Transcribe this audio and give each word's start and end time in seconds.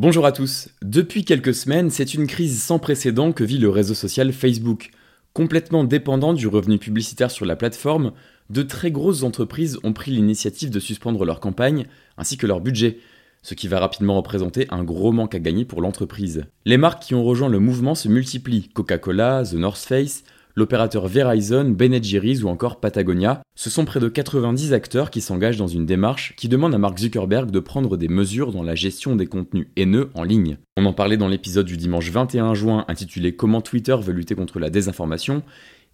Bonjour 0.00 0.26
à 0.26 0.30
tous. 0.30 0.68
Depuis 0.80 1.24
quelques 1.24 1.52
semaines, 1.52 1.90
c'est 1.90 2.14
une 2.14 2.28
crise 2.28 2.62
sans 2.62 2.78
précédent 2.78 3.32
que 3.32 3.42
vit 3.42 3.58
le 3.58 3.68
réseau 3.68 3.94
social 3.94 4.32
Facebook. 4.32 4.90
Complètement 5.32 5.82
dépendant 5.82 6.34
du 6.34 6.46
revenu 6.46 6.78
publicitaire 6.78 7.32
sur 7.32 7.44
la 7.44 7.56
plateforme, 7.56 8.12
de 8.48 8.62
très 8.62 8.92
grosses 8.92 9.24
entreprises 9.24 9.80
ont 9.82 9.92
pris 9.92 10.12
l'initiative 10.12 10.70
de 10.70 10.78
suspendre 10.78 11.24
leur 11.24 11.40
campagne 11.40 11.86
ainsi 12.16 12.36
que 12.36 12.46
leur 12.46 12.60
budget, 12.60 12.98
ce 13.42 13.54
qui 13.54 13.66
va 13.66 13.80
rapidement 13.80 14.16
représenter 14.16 14.68
un 14.70 14.84
gros 14.84 15.10
manque 15.10 15.34
à 15.34 15.40
gagner 15.40 15.64
pour 15.64 15.80
l'entreprise. 15.80 16.44
Les 16.64 16.76
marques 16.76 17.02
qui 17.02 17.16
ont 17.16 17.24
rejoint 17.24 17.48
le 17.48 17.58
mouvement 17.58 17.96
se 17.96 18.06
multiplient, 18.06 18.68
Coca-Cola, 18.68 19.42
The 19.50 19.54
North 19.54 19.82
Face, 19.82 20.22
l'opérateur 20.58 21.06
Verizon, 21.06 21.70
Ben 21.70 22.02
Jerry's 22.02 22.42
ou 22.42 22.48
encore 22.48 22.80
Patagonia. 22.80 23.42
Ce 23.54 23.70
sont 23.70 23.84
près 23.84 24.00
de 24.00 24.08
90 24.08 24.72
acteurs 24.72 25.10
qui 25.10 25.20
s'engagent 25.20 25.56
dans 25.56 25.68
une 25.68 25.86
démarche 25.86 26.34
qui 26.36 26.48
demande 26.48 26.74
à 26.74 26.78
Mark 26.78 26.98
Zuckerberg 26.98 27.50
de 27.50 27.60
prendre 27.60 27.96
des 27.96 28.08
mesures 28.08 28.52
dans 28.52 28.64
la 28.64 28.74
gestion 28.74 29.14
des 29.14 29.26
contenus 29.26 29.68
haineux 29.76 30.10
en 30.14 30.24
ligne. 30.24 30.58
On 30.76 30.84
en 30.84 30.92
parlait 30.92 31.16
dans 31.16 31.28
l'épisode 31.28 31.66
du 31.66 31.76
dimanche 31.76 32.10
21 32.10 32.54
juin 32.54 32.84
intitulé 32.88 33.36
Comment 33.36 33.60
Twitter 33.60 33.96
veut 34.02 34.12
lutter 34.12 34.34
contre 34.34 34.58
la 34.58 34.68
désinformation. 34.68 35.42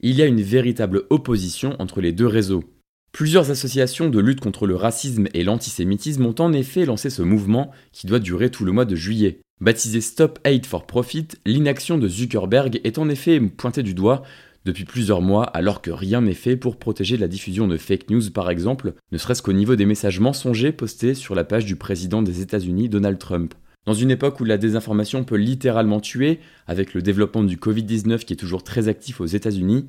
Il 0.00 0.16
y 0.16 0.22
a 0.22 0.26
une 0.26 0.42
véritable 0.42 1.02
opposition 1.10 1.76
entre 1.78 2.00
les 2.00 2.12
deux 2.12 2.26
réseaux. 2.26 2.64
Plusieurs 3.12 3.50
associations 3.50 4.08
de 4.08 4.18
lutte 4.18 4.40
contre 4.40 4.66
le 4.66 4.74
racisme 4.74 5.28
et 5.34 5.44
l'antisémitisme 5.44 6.24
ont 6.26 6.34
en 6.38 6.52
effet 6.52 6.86
lancé 6.86 7.10
ce 7.10 7.22
mouvement 7.22 7.70
qui 7.92 8.06
doit 8.06 8.18
durer 8.18 8.50
tout 8.50 8.64
le 8.64 8.72
mois 8.72 8.86
de 8.86 8.96
juillet. 8.96 9.40
Baptisé 9.60 10.00
Stop 10.00 10.40
Hate 10.44 10.66
for 10.66 10.84
Profit, 10.84 11.28
l'inaction 11.46 11.96
de 11.96 12.08
Zuckerberg 12.08 12.80
est 12.82 12.98
en 12.98 13.08
effet 13.08 13.38
pointée 13.40 13.84
du 13.84 13.94
doigt 13.94 14.24
depuis 14.64 14.84
plusieurs 14.84 15.20
mois 15.20 15.44
alors 15.44 15.82
que 15.82 15.90
rien 15.90 16.22
n'est 16.22 16.34
fait 16.34 16.56
pour 16.56 16.78
protéger 16.78 17.16
la 17.16 17.28
diffusion 17.28 17.68
de 17.68 17.76
fake 17.76 18.10
news 18.10 18.30
par 18.30 18.50
exemple, 18.50 18.94
ne 19.12 19.18
serait-ce 19.18 19.42
qu'au 19.42 19.52
niveau 19.52 19.76
des 19.76 19.86
messages 19.86 20.20
mensongers 20.20 20.72
postés 20.72 21.14
sur 21.14 21.34
la 21.34 21.44
page 21.44 21.66
du 21.66 21.76
président 21.76 22.22
des 22.22 22.40
États-Unis 22.40 22.88
Donald 22.88 23.18
Trump. 23.18 23.54
Dans 23.86 23.92
une 23.92 24.10
époque 24.10 24.40
où 24.40 24.44
la 24.44 24.56
désinformation 24.56 25.24
peut 25.24 25.36
littéralement 25.36 26.00
tuer, 26.00 26.40
avec 26.66 26.94
le 26.94 27.02
développement 27.02 27.42
du 27.42 27.58
Covid-19 27.58 28.24
qui 28.24 28.32
est 28.32 28.36
toujours 28.36 28.64
très 28.64 28.88
actif 28.88 29.20
aux 29.20 29.26
États-Unis, 29.26 29.86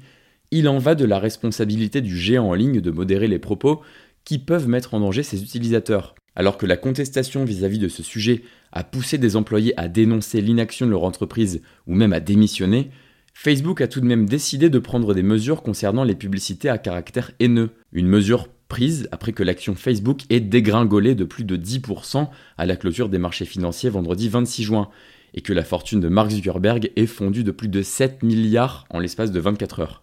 il 0.52 0.68
en 0.68 0.78
va 0.78 0.96
de 0.96 1.06
la 1.06 1.20
responsabilité 1.20 2.02
du 2.02 2.18
géant 2.18 2.50
en 2.50 2.54
ligne 2.54 2.82
de 2.82 2.92
modérer 2.92 3.28
les 3.28 3.40
propos 3.40 3.82
qui 4.26 4.40
peuvent 4.40 4.68
mettre 4.68 4.94
en 4.94 5.00
danger 5.00 5.24
ses 5.24 5.42
utilisateurs. 5.42 6.16
Alors 6.36 6.58
que 6.58 6.66
la 6.66 6.76
contestation 6.76 7.46
vis-à-vis 7.46 7.80
de 7.80 7.88
ce 7.88 8.04
sujet 8.04 8.42
a 8.74 8.84
poussé 8.84 9.18
des 9.18 9.38
employés 9.38 9.74
à 9.80 9.88
dénoncer 9.88 10.42
l'inaction 10.42 10.86
de 10.86 10.92
leur 10.92 11.06
entreprise 11.06 11.62
ou 11.88 11.96
même 11.96 12.12
à 12.12 12.20
démissionner, 12.20 12.90
Facebook 13.38 13.82
a 13.82 13.88
tout 13.88 14.00
de 14.00 14.06
même 14.06 14.28
décidé 14.28 14.70
de 14.70 14.80
prendre 14.80 15.14
des 15.14 15.22
mesures 15.22 15.62
concernant 15.62 16.06
les 16.06 16.16
publicités 16.16 16.70
à 16.70 16.78
caractère 16.78 17.32
haineux. 17.40 17.70
Une 17.92 18.08
mesure 18.08 18.48
prise 18.70 19.10
après 19.12 19.34
que 19.34 19.44
l'action 19.44 19.76
Facebook 19.76 20.22
ait 20.30 20.40
dégringolé 20.40 21.16
de 21.16 21.26
plus 21.26 21.44
de 21.44 21.58
10% 21.58 22.30
à 22.58 22.66
la 22.66 22.78
clôture 22.78 23.10
des 23.10 23.20
marchés 23.20 23.46
financiers 23.46 23.90
vendredi 23.90 24.30
26 24.30 24.64
juin, 24.64 24.90
et 25.36 25.42
que 25.42 25.52
la 25.52 25.66
fortune 25.66 26.00
de 26.00 26.08
Mark 26.08 26.32
Zuckerberg 26.32 26.92
ait 26.96 27.06
fondu 27.06 27.44
de 27.44 27.52
plus 27.52 27.68
de 27.68 27.84
7 27.84 28.24
milliards 28.24 28.86
en 28.90 29.00
l'espace 29.00 29.34
de 29.34 29.40
24 29.40 29.82
heures. 29.82 30.02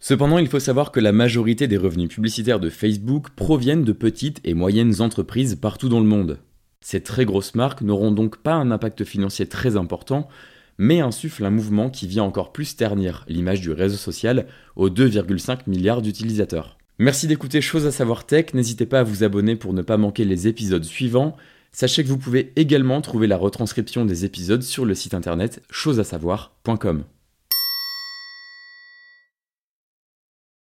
Cependant, 0.00 0.38
il 0.38 0.48
faut 0.48 0.58
savoir 0.58 0.90
que 0.90 1.00
la 1.00 1.12
majorité 1.12 1.68
des 1.68 1.76
revenus 1.76 2.08
publicitaires 2.08 2.60
de 2.60 2.70
Facebook 2.70 3.30
proviennent 3.30 3.84
de 3.84 3.92
petites 3.92 4.40
et 4.44 4.54
moyennes 4.54 5.00
entreprises 5.00 5.54
partout 5.54 5.88
dans 5.88 6.00
le 6.00 6.06
monde. 6.06 6.40
Ces 6.80 7.02
très 7.02 7.24
grosses 7.24 7.54
marques 7.54 7.82
n'auront 7.82 8.10
donc 8.10 8.38
pas 8.38 8.54
un 8.54 8.72
impact 8.72 9.04
financier 9.04 9.46
très 9.46 9.76
important, 9.76 10.28
mais 10.78 11.00
insuffle 11.00 11.44
un 11.44 11.50
mouvement 11.50 11.90
qui 11.90 12.06
vient 12.06 12.24
encore 12.24 12.52
plus 12.52 12.76
ternir 12.76 13.24
l'image 13.28 13.60
du 13.60 13.70
réseau 13.72 13.96
social 13.96 14.46
aux 14.76 14.90
2,5 14.90 15.60
milliards 15.66 16.02
d'utilisateurs. 16.02 16.78
Merci 16.98 17.26
d'écouter 17.26 17.60
Chose 17.60 17.86
à 17.86 17.92
savoir 17.92 18.26
tech, 18.26 18.54
n'hésitez 18.54 18.86
pas 18.86 19.00
à 19.00 19.04
vous 19.04 19.24
abonner 19.24 19.56
pour 19.56 19.72
ne 19.72 19.82
pas 19.82 19.96
manquer 19.96 20.24
les 20.24 20.48
épisodes 20.48 20.84
suivants. 20.84 21.36
Sachez 21.72 22.04
que 22.04 22.08
vous 22.08 22.18
pouvez 22.18 22.52
également 22.56 23.00
trouver 23.00 23.26
la 23.26 23.38
retranscription 23.38 24.04
des 24.04 24.24
épisodes 24.24 24.62
sur 24.62 24.84
le 24.84 24.94
site 24.94 25.14
internet 25.14 25.62
choseasavoir.com. 25.70 27.04